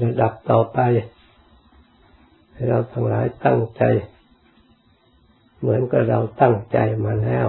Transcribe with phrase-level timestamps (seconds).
[0.00, 0.78] ระดับต่อไป
[2.52, 3.82] ให้เราทั้งหลายตั้งใจ
[5.58, 7.46] เหมือนกับเราตั้งใจมาแล้ว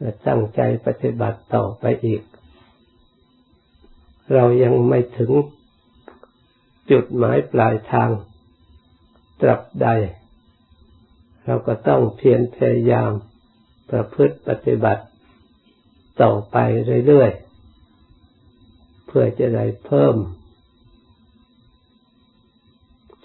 [0.00, 2.22] จะตั้งใจปฏิบัติต่อไปอีก
[4.34, 5.32] เรายังไม่ถึง
[6.90, 8.10] จุดหมายปลายทาง
[9.40, 9.88] ตรับใด
[11.44, 13.10] เราก็ต้องเพียรพยายาม
[13.90, 15.04] ประพฤติปฏิบัติ
[16.22, 16.56] ต่อไป
[17.06, 17.47] เรื่อยๆ
[19.08, 20.16] เพื่อจะได้เพิ่ม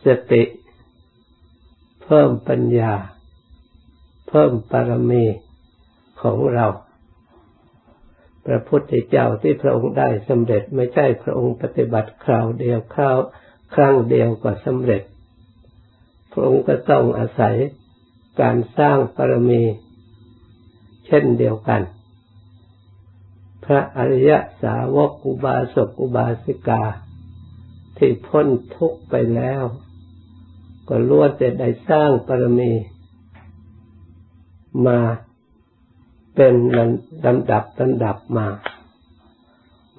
[0.05, 0.43] สติ
[2.03, 2.93] เพิ่มปัญญา
[4.29, 5.23] เพิ่มปรมี
[6.21, 6.67] ของเรา
[8.45, 13.17] พระพุทธเจ้าที่พระองค์ได้สำเร็จไม่ใช่พระองค์ปฏิบัติคราวเดียวคราว
[13.75, 15.01] ครั้งเดียวก็สำเร็จ
[16.31, 17.55] พระองค์ก็ต้องอาศัย
[18.41, 19.63] การสร้างปรมี
[21.07, 21.81] เช่นเดียวกัน
[23.63, 24.31] พระอริย
[24.61, 26.83] สาวกอุบาสกอุบาสิกา
[27.97, 29.63] ที่พ้นทุกข์ไปแล้ว
[30.87, 32.71] ก็ล้วนแต่ได้สร้างปรมี
[34.85, 34.99] มา
[36.35, 36.55] เป็น
[37.25, 38.47] ลำดับลำดับมา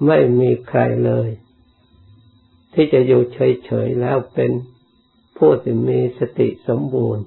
[0.05, 1.29] ไม่มีใครเลย
[2.73, 4.51] ที่จะอยู่เฉยๆแล้วเป็น
[5.37, 7.25] ผู้ที่มีสติสมบูรณ์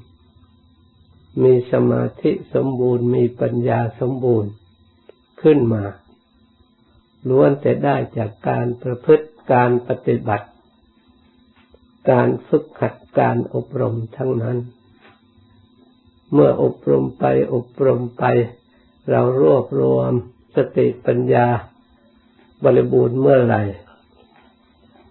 [1.42, 4.50] มีสมาธิสมบูรณ์ มีปัญญาสมบูรณ์
[5.42, 5.84] ขึ้นมา
[7.28, 10.46] ล้วนแต่ได้จากการประพฤติการปฏิบัติ
[12.10, 14.58] การฝึกหัดการอบรมทั้งนั้น
[16.32, 18.24] เมื่ออบรมไปอบรมไป
[19.10, 20.12] เรารวบรวม
[20.56, 21.48] สติปัญญา
[22.64, 23.62] บริบูรณ์เมื่อไหร่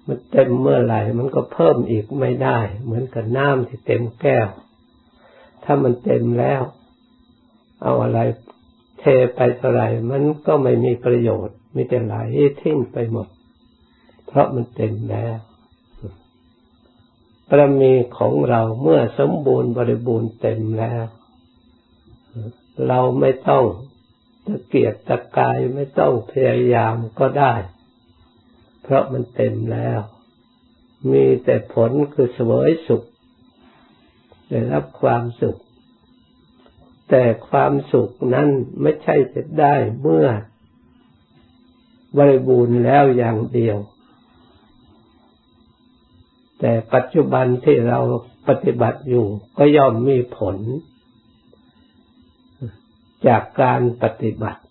[0.08, 4.48] มันเต็มเมื่อไหร่ มันก็เพิ่มอีกไม่ได้ เหมือนกับน้ำที่เต็มแก้ว
[5.64, 6.62] ถ้ามันเต็มแล้ว
[7.84, 8.20] เอาอะไร
[9.00, 9.04] เท
[9.36, 12.16] ไปเท่าไหร่ มันก็ไม่มีประโยชน์ มีแต่ไหล
[12.62, 13.28] ทิ้งไปหมด
[14.26, 15.38] เพราะมันเต็มแล้ว
[17.50, 21.06] ประมีของเราเมื่อสมบูรณ์บริบูรณ์เต็มแล้ว
[22.88, 23.66] เราไม่ต้อง
[24.46, 27.54] ตะเกียกตะกายไม่ต้องพยายามก็ได้
[28.84, 30.00] เพราะมันเต็มแล้ว
[31.12, 33.04] มีแต่ผลคือสวยสุข
[34.50, 35.58] ได้รับความสุข
[37.10, 38.48] แต่ความสุขนั้น
[38.82, 40.28] ไม่ใช่จะได้เมื่อ
[42.18, 43.78] บริบูรณ์แล้วอย่างเดียว
[46.60, 48.00] แต่ปัจจุบันที่เรา
[48.48, 49.26] ปฏิบัติอยู่
[49.58, 50.56] ก็ย่อมมีผล
[53.28, 54.62] จากการปฏิบัติ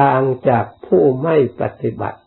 [0.00, 2.20] ต่างจากผู้ไม่ปฏิบัติ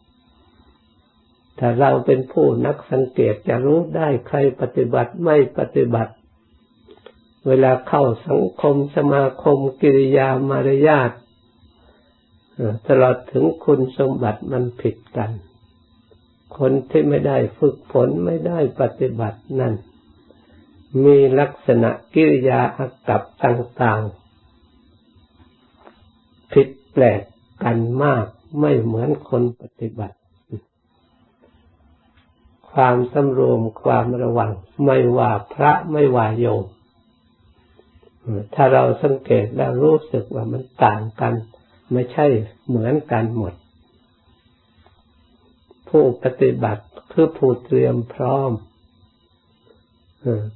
[1.59, 6.13] ถ้าเราเป็นผู้นักสังเกตจะรู้ได้ใครปฏิบัติไม่ปฏิบัติ
[7.47, 11.11] เวลาเข้าสังคมสมาคมกิริยามารยาท
[12.87, 15.31] ตลอดถึงคุณสมบัติมันผิดกัน
[16.57, 19.73] คนที่ไม่ได้ฝึกฝนไม่ได้ปฏิบัตินั่น
[21.05, 24.21] มีลักษณะกิริยาอากับต่างๆ
[26.53, 27.21] ผิดแปลก
[27.63, 28.25] กันมาก
[28.59, 30.17] ไม่เหมือนคนปฏิบัติ
[32.71, 34.51] ความสำรวมความระวัง
[34.85, 36.63] ไม่ว่าพระไม่ว่าโยม
[38.55, 41.33] ถ้าเราสังเกตแล้วรู้สึกว่ามันต่างกัน
[41.93, 42.27] ไม่ใช่
[42.67, 43.53] เหมือนกันหมด
[45.89, 48.51] ผู้ปฏิบัติคือผู้เตรียมพร้อม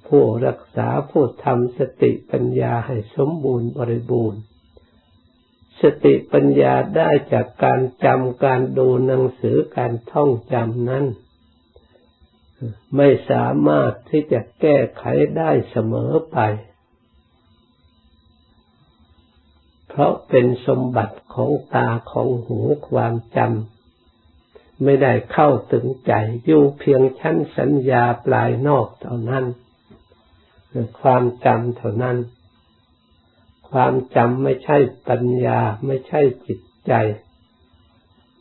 [0.08, 4.42] ผู้รักษาผู้ทำสติปัญญาให้สมบูรณ์บริบูรณ์
[5.82, 11.06] สติปัญญาได้จากการจำการดูหนังสือการท่องจำนั้น
[12.96, 15.06] ไม่สามารถที่จะแก้ไข
[15.38, 16.38] ได้เสมอไป
[19.98, 26.14] เพราะเป็นสมบัติของตาของหูความจำไม่ได้เข้าถึงใจ
[26.46, 29.46] อยู่เพียงชั้นสัญญาปลายนอกเท่านั้น
[31.02, 32.18] ความจำเท่านั้น
[33.70, 34.78] ความจำไม่ใช่
[35.10, 36.94] ปัญญาไม่ใช่จิตใจ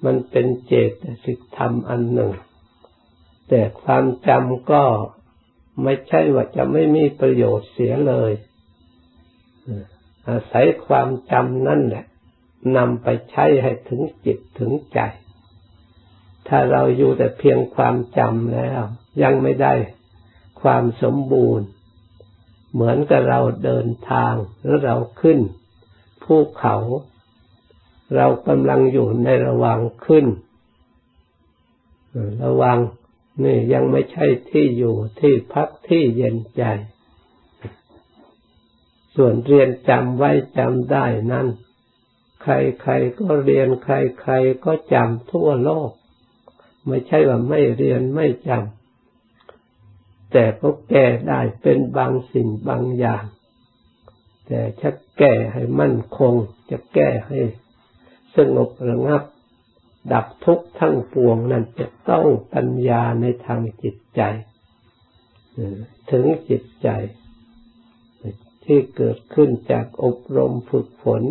[0.04, 0.92] มันเป็นเจต
[1.24, 2.32] สิกธรรมอันหนึ่ง
[3.48, 4.84] แต่ความจำก็
[5.82, 8.32] ไม่ใช่ว่าจะไม่มีประโยชน์เสียเลย
[10.28, 12.04] อาศัยความจำนั่นแหละ
[12.76, 15.00] นำไปใช้ให้ถึงจิตถึงใจ
[16.48, 18.80] ถ้าเราอยู่แต่เพียงความจำแล้ว
[19.22, 19.74] ยังไม่ได้
[20.62, 21.66] ความสมบูรณ์
[22.72, 25.38] เหมือนกับเราเดินทางหรือเราขึ้น
[26.24, 26.76] ภูเขา
[28.16, 30.26] เรากำลังอยู่ในระหว่างขึ้น
[32.44, 32.78] ระวัง
[33.44, 36.62] นี่ยังไม่ใช่ที่อยู่ที่พักที่เย็นใจ
[39.16, 41.46] ส่วนเรียนจำไว้จำได้นั้น
[42.42, 45.90] ใครๆก็เรียนใครๆก็จำทั่วโลก
[46.86, 53.24] ไม่ใช่ว่าไม่เรียนไม่จำแต่ก็แก้ได้เป็นบางสิ่งบางอย่าง
[54.46, 56.34] แต่จะแก้ให้มั่นคง
[56.70, 57.38] จะแก้ให้
[58.36, 59.22] สงบระงับ
[60.12, 64.22] ดับทุกข์ทั้งปวงนั้นจะต้องปัญญาในทางจิตใจ
[66.10, 66.88] ถึงจิตใจ
[68.66, 71.22] ที่เกิดขึ้นจากอบรมฝึกฝน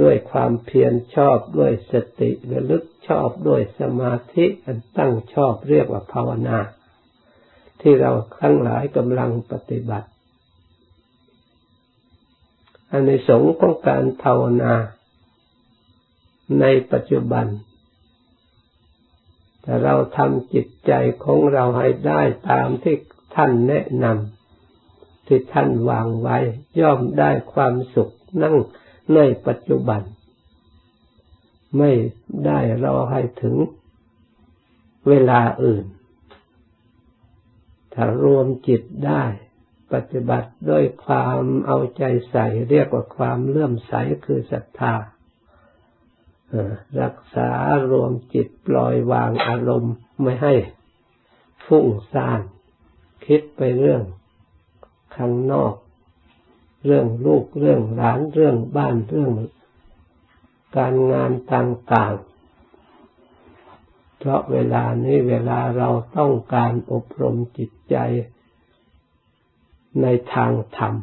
[0.00, 6.58] ด้วยความเพียรชอบด้วยสติระลึกชอบด้วยสมาธิอันตั้งชอบเรียกว่าภาวนา
[7.80, 10.08] ที่เราทั้งหลายกำลังปฏิบัติ
[12.90, 14.74] อันในสงของการภาวนา
[16.60, 17.46] ในปัจจุบัน
[19.62, 20.92] แต่เราทำจิตใจ
[21.24, 22.96] ของเราให้ได้ตามที่
[23.34, 24.45] ท่านแนะนำ
[25.26, 26.38] ที่ท่านวางไว้
[26.80, 28.12] ย่อมได้ความสุข
[28.42, 28.56] นั่ง
[29.14, 30.02] ในปัจจุบัน
[31.78, 31.90] ไม่
[32.46, 33.56] ได้รอให้ถึง
[35.08, 35.84] เวลาอื่น
[37.94, 39.24] ถ้ารวมจิตได้
[39.92, 43.92] ปฏิบัติด้วยความเอาใจใส่เรียกว่าความเลื่อมใส
[44.24, 44.94] คือศรัทธา
[47.02, 47.50] รักษา
[47.90, 50.54] รวมจิตปล่อยวางอารมณ์ไม่ให้
[51.66, 52.40] ฟุ้งซ่าน
[53.26, 54.02] คิดไปเรื่อง
[55.16, 55.74] ข้างนอก
[56.84, 59.32] เรื่องลูกเรื่องหลานเรื่องบ้านเรื่อง
[60.76, 67.96] การงานต่างๆ เพราะเวลานี้เวลาเราต้องการอบรมจิตใจ
[70.02, 70.94] ในทางธรรม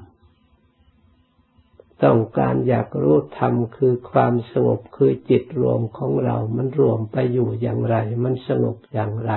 [2.04, 9.34] ต้องการอยากรู้ธรรมคือความสงบคือจิตรวมของเรา มันรวมไปอยู่อย่างไร มันสงบอย่างไร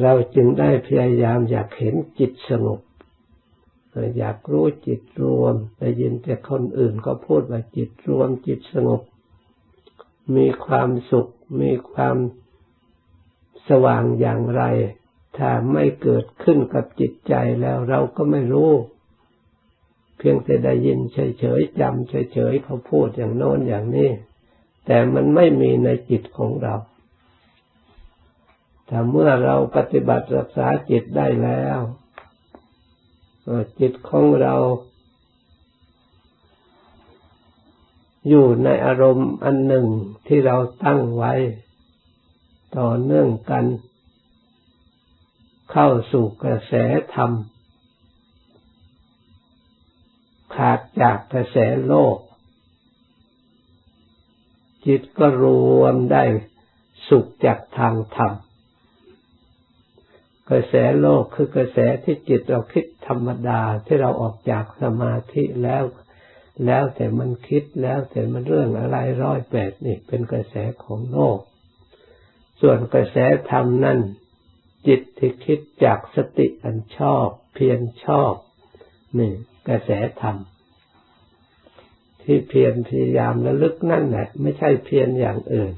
[0.00, 2.80] เราจึงได้พยายามอยากเห็นจิตสงบ
[4.18, 9.00] อยากรู้จิตรวมได้ยินแต่คนอื่นก็พูดว่าจิตรวมจิตสงบ
[10.36, 11.30] มีความสุข
[11.60, 12.16] มีความ
[13.68, 14.62] สว่างอย่างไร
[15.36, 18.72] ถ้าไม่เกิดขึ้นกับจิตใจแล้วเราก็ไม่รู้
[20.18, 24.10] เพียงแต่ได้ยินเฉยๆจำเฉยๆเขาพูดอย่างโน้นอย่างนี้
[24.86, 26.74] แต่มันไม่มีในจิตของเรา
[28.92, 31.78] แต่เมื่อเราปฏิบัติรักษาจิตได้แล้ว
[33.80, 34.54] จิตของเรา
[38.28, 39.86] อยู่ในอารมณ์อันหนึ่ง
[40.26, 41.32] ที่เราตั้งไว้
[42.78, 43.64] ต่อเนื่องกัน
[45.72, 46.74] เข้าสู่กระแส
[47.14, 47.30] ธรรม
[50.54, 51.56] ขาดจากกระแส
[51.86, 52.18] โลก
[54.86, 55.44] จิตก็ร
[55.80, 56.22] วมได้
[57.08, 58.34] สุขจากทางธรรม
[60.50, 65.84] กระแสโลกคือกระแสที่จิตเราคิดธรรมดาที่เราออกจากสมาธิแล้ว
[66.66, 70.54] แล้วแต่มันคิดแล้วแต่มันเรื่องอะไรร้อยแปดนี่เป็นกระแส
[70.84, 71.38] ของโลก
[72.60, 73.16] ส่วนกระแส
[73.50, 73.98] ธรรมนั่น
[74.86, 78.34] จิตที่คิดจากสติอันชอบ เพียรชอบ
[79.18, 79.32] นี่
[79.68, 79.90] กระแส
[80.22, 80.36] ธรรม
[82.22, 85.72] ที่เพียรพยายามระลึกนั่นแหละไม่ใช่เพียรอย่างอื่น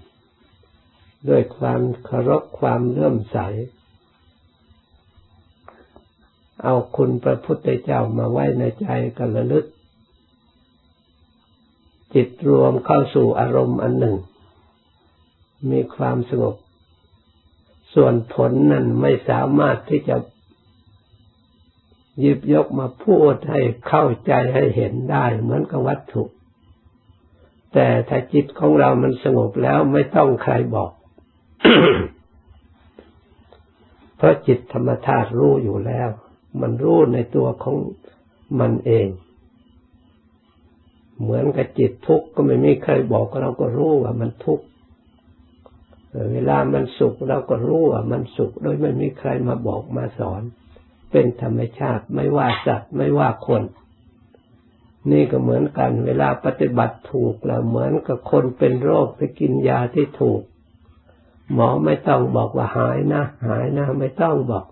[1.29, 3.39] ด้วยความเคารพความเลื่อมใส
[6.65, 8.89] เอาคุณพระพุทธเจ้ามาไว้ในใจ
[9.19, 9.67] กันระลึก
[12.15, 14.17] จิตรวมเข้าสู่อารมณ์อันหนึ่ง
[15.71, 16.55] มีความสงบ
[17.94, 20.17] ส่วนผลนั้นไม่สามารถที่จะ
[22.21, 26.25] หยิบยกมาพูดให้เข้าใจให้เห็นได้เหมือนกับวัตถุ
[27.73, 30.91] แต่ถ้าจิตของเรามันสงบแล้วไม่ต้องใครบอก
[34.17, 36.09] เพราะจิตธรรมธาตุรู้อยู่แล้ว
[36.61, 37.77] มันรู้ในตัวของ
[38.61, 39.08] มันเอง
[41.20, 44.67] เหมือนกับจิตทุกข์ก็ไม่มีใครบอกเราก็รู้ว่ามันทุกข์
[46.32, 50.43] เวลามันสุขเราก็รู้ว่ามันสุขโดยไม่มีใครมาบอกมาสอน
[51.11, 53.63] เป็นธรรมชาติไม่ว่าสัตว์ไม่ว่าคน
[55.13, 60.43] นี่ก็เหมือนกัน เวลาปฏิบัติถูกแล้วเหมือนกับคนเป็นโรคไปกินยาที่ถูก
[61.53, 64.65] หมอไม่ต้องบอกว่าหายนะ หายนะ ไม่ต้องบอก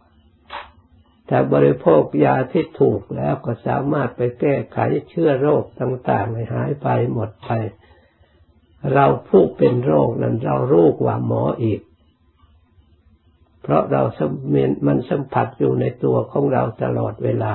[1.33, 7.51] แต่บริโภคยาที่ถูกแล้วก็สามารถไปแก้ไขเชื้อโรคต่างๆให้หายไปหมดไป
[8.93, 11.81] เราผู้เป็นโรคนั้นเรารู้กว่าหมออีก
[13.63, 14.33] เพราะเราสม
[14.87, 17.53] มันสัมผัสอยู่ในตัวของเราตลอดเวลา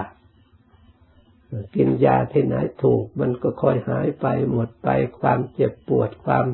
[1.75, 6.45] กินยาที่ไหนถูก มันก็ค่อยหายไปหมดไปความเจ็บปวดความ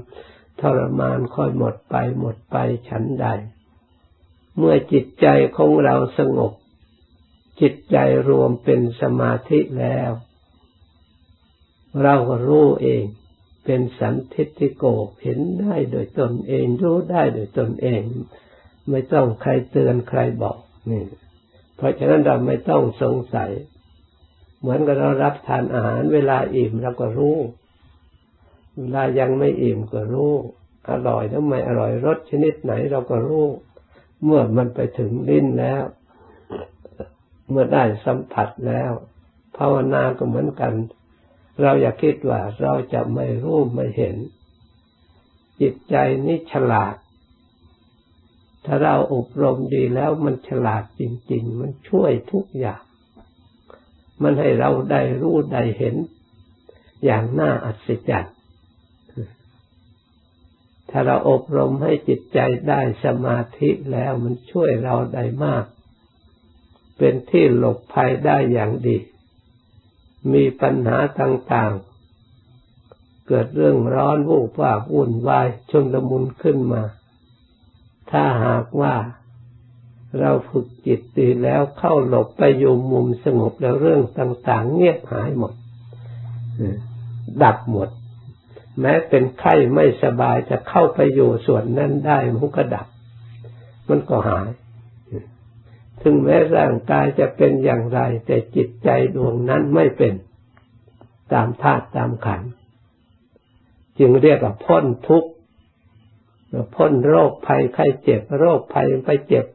[0.61, 2.57] ทรมานค่อยหมดไปหมดไป
[2.89, 3.27] ฉันใด
[4.57, 5.27] เมื่อจิตใจ
[5.57, 6.53] ของเราสงบ
[7.61, 7.97] จิตใจ
[8.29, 10.11] รวมเป็นสมาธิแล้ว
[12.01, 13.03] เราก็รู้เอง
[13.65, 14.85] เป็นสันทิฏฐิโก
[15.23, 18.01] เห็นได้โดยตนเองรู้ได้โดยตนเอง
[18.89, 20.57] ไม่ต้องใครเตือนใครบอก
[20.91, 21.03] นี่
[21.75, 23.51] เพราะฉะนั้นเราไม่ต้องสงสัย
[24.59, 27.37] เหมือนกับเรารับทานอาหารเวลาอิ่มเราก็รู้
[28.77, 30.33] เวลายังไม่อิ่มก็รู้
[30.89, 33.45] อร่อยหรือไม่อร่อยรสชนิดไหนเราก็รู้
[34.25, 35.83] เมื่อมันไปถึงลิ้นแล้ว
[37.53, 38.91] เมื่อได้สัมผัสแล้ว
[39.57, 40.73] ภาวนาก็เหมือนกัน
[41.61, 44.15] เราอย่าคิดว่าเราจะไม่รู้ไม่เห็น
[45.61, 45.95] จิตใจ
[46.25, 46.95] นี่ฉลาด
[48.65, 52.81] ถ้าเราอบรมดีแล้วมันฉลาดจริง ๆ มันช่วยทุกอย่าง
[54.23, 55.95] มันให้เราได้รู้ได้เห็น
[57.05, 58.35] อย่างน่าอัศจรรย์
[60.89, 65.65] ถ้าเราอบรมให้จิตใจได้สมาธิแล้วมันช่วยเราได้มาก
[67.05, 68.97] เป็นที่หลบภัยได้อย่างดี
[70.33, 76.83] มีปัญหาต่างๆ เกิดเรื่องร้อนวุ่นวายวุ่นวายชนละมุนขึ้นมา
[78.11, 78.95] ถ้าหากว่า
[80.19, 85.53] เราฝึกจิตดีแล้วเข้าหลบไปอยู่มุมสงบแล้วเรื่องต่าง ๆ เงียบหายหมด
[87.43, 87.89] ดับหมด
[88.79, 92.87] แม้เป็นไข้ไม่สบายจะเข้าไปอยู่ส่วนนั้นได้มันก็ดับ
[93.89, 94.49] มันก็หาย
[96.01, 100.13] ถึงแม้ร่างกายจะเป็นอย่างไร แต่จิตใจดวงนั้นไม่เป็น
[101.33, 102.43] ตามธาตุตามขัน
[103.99, 105.31] จึงเรียกว่าพ้นทุกข์
[106.75, 109.45] พ้นโรคภัยไข้เจ็บโรคภัยไปเจ็บ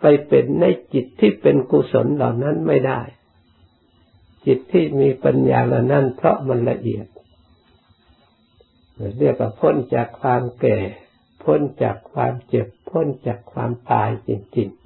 [0.00, 3.00] ไปเป็นในจิตที่เป็นกุศลเหล่านั้นไม่ได้
[4.46, 7.06] จิตที่มีปัญญาเหล่านั้นเพราะมันละเอียด
[9.18, 10.78] เรียกว่าพ้นจากความแก่
[11.42, 14.81] พ้นจากความเจ็บ พ้นจากความตายจริงๆ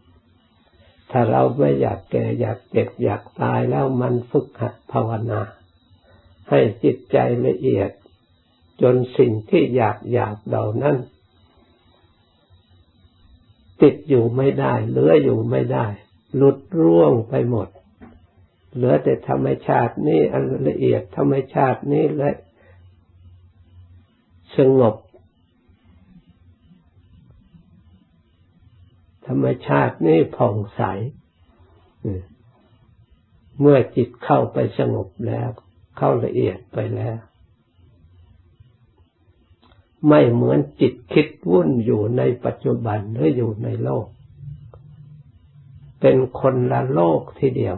[1.10, 5.42] ถ้าเราไม่อยากแก่อยากเจ็บอยากตายแล้วมันฝึกหัดภาวนา
[6.48, 7.90] ให้จิตใจละเอียด
[8.82, 10.96] จนสิ่งที่อยากอยากเหล่านั้น
[13.82, 15.86] ติดอยู่ไม่ได้เหลืออยู่ไม่ได้
[16.36, 17.68] หลุดร่วงไปหมด
[18.74, 22.30] เหลือแต่ธรรมชาตินี้อันละเอียดธรรมชาตินี้และ
[24.56, 24.94] สงบ
[29.26, 30.82] ธรรมชาตินี้ผ่องใส
[33.60, 35.48] เมื่อจิตเข้าไปสงบแล้ว
[35.98, 37.16] เข้าละเอียดไปแล้ว
[40.08, 44.06] ไม่เหมือนจิตคิดวุ่นอยู่ในปัจจุบันหรืออยู่ในโลก
[46.00, 47.76] เป็นคนละโลกทีเดียว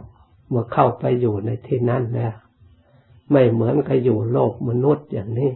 [0.49, 2.35] เมื่อเข้าไปอยู่ในที่นั้นแล้ว
[3.31, 5.52] ไม่เหมือนกับอยู่โลกมนุษย์อย่างนี้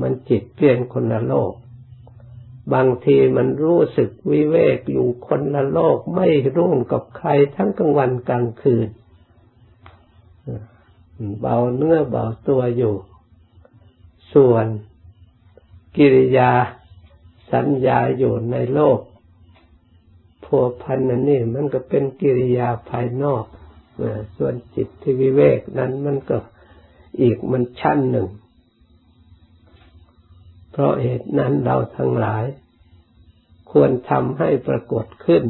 [0.00, 1.52] มันจิตเปลี่ยนคนละโลก
[2.74, 8.88] บางทีมันรู้สึกวิเวกอยู่คนละโลกไม่ร่วมกับใครทั้งกลางวันกลางคืน
[11.40, 12.94] เบาเนื้อเบาตัวอยู่
[14.34, 14.66] ส่วน
[15.96, 16.52] กิริยา
[17.52, 19.00] สัญญาอยู่ในโลก
[20.44, 23.44] พัวพันนั่นนี่มันก็เป็นกิริยาภายนอก
[24.36, 26.36] ส่วนจิตที่วิเวกนั้นมันก็
[27.20, 28.28] อีกมันชั้นหนึ่ง
[30.78, 32.44] เพราะเหตุนั้นเราทั้งหลาย
[33.72, 35.44] ควรทำให้ปรากฏขึ้น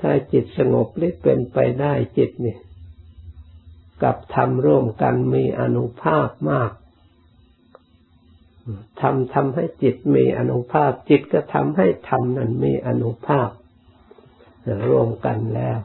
[0.00, 2.56] ถ้าจิตสงบหรือเป็นไปได้จิตนี่
[4.02, 6.70] กับทำร่วมกันมีอนุภาพมาก
[9.00, 13.48] ทำทำให้จิตมีอนุภาพ จิตก็ทำให้ธรรมนั้นมีอนุภาพ
[14.88, 15.78] ร่วมกันแล้ว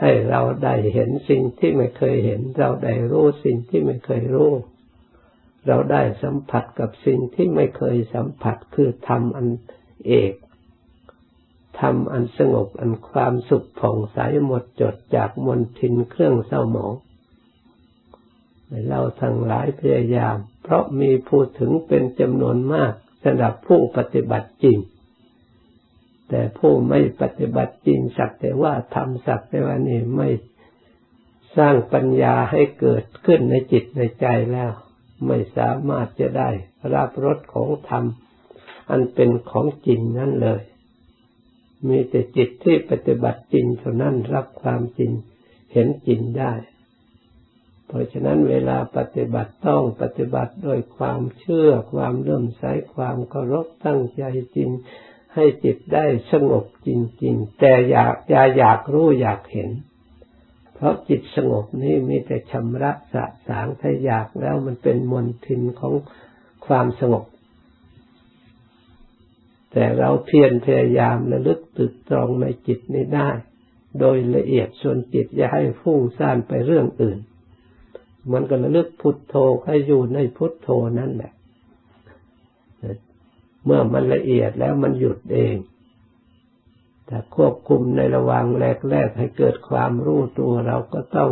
[0.00, 4.52] ให้เราได้เห็นสิ่งที่ไม่เคยเห็น เราได้รู้สิ่งที่ไม่เคยรู้
[5.66, 9.48] เราได้สัมผัสกับสิ่งที่ไม่เคยสัมผัสคือธรรมอัน
[10.06, 10.32] เอก
[11.80, 16.92] ธรรมอันสงบอันความสุขผ่องใสหมดจดจากมนทินเครื่องเศร้าหมอง
[18.88, 22.92] เราทั้งหลายพยายาม เพราะมีผู้ถึงเป็นจำนวนมาก
[23.22, 24.78] สำหรับผู้ปฏิบัติจริง
[26.28, 30.28] แต่ผู้ไม่ปฏิบัติจริงสักแต่ว่าทำสักแต่ว่านี่ไม่
[31.56, 34.70] สร้างปัญญาให้เกิดขึ้นในจิตในใจแล้ว
[35.26, 36.50] ไม่สามารถจะได้
[36.94, 38.04] รับรสของธรรม
[38.90, 40.62] อันเป็นของจริงนั่นเลย
[41.88, 45.12] มีแต่จิตที่ปฏิบัติจริงเท่านั้นรับความจริง
[45.72, 46.52] เห็นจริงได้
[47.86, 54.22] เพราะฉะนั้นเวลาปฏิบัติต้องปฏิบัติโดยความเชื่อความเลื่มใสความเคารพตั้งใจ
[54.56, 54.70] จริง
[55.34, 56.88] ให้จิตได้สงบจ
[57.22, 59.70] ริง ๆ แต่อยากอย่าอยากรู้อยากเห็น
[60.76, 65.94] เพราะจิตสงบนี้มีแต่ชำระสะสางถ้าอยากแล้วมันเป็นมนทินของ
[66.66, 67.24] ความสงบ
[69.72, 73.30] แต่เราเพียรพยายามระลึกตึกตรองในจิตนี้ได้
[74.00, 77.18] โดยละเอียดส่วนจิตอย่าให้ฟุ้งซ่านไปเรื่องอื่น
[78.32, 80.68] มันก็ระลึกพุทโธให้อยู่ในพุทโธ
[80.98, 81.32] นั่นแหละ
[83.64, 85.56] เมื่อมันละเอียดแล้วมันหยุดเอง
[87.06, 91.30] แต่ควบคุมในระหว่างแรกๆให้เกิดความรู้ตัวเราก็ต้อง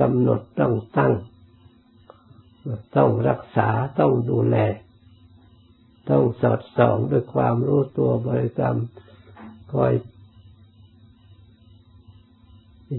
[0.00, 1.14] กำหนดต้องตั้ง
[2.96, 3.68] ต้องรักษา
[4.00, 4.56] ต้องดูแล
[6.10, 8.76] ต้องสอดส่องด้วยความรู้ตัวบริกรรม
[9.72, 9.92] คอย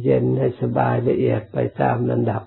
[0.03, 2.43] เย็นให้สบายละเอียดไปตามลำดับ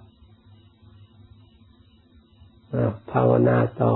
[3.12, 3.92] ภาวนาต่อ